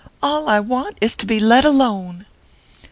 [0.23, 2.25] All I want is to be let alone."